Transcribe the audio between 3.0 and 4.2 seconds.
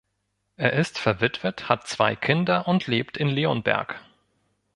in Leonberg.